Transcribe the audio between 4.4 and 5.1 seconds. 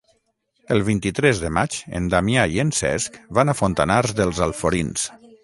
Alforins.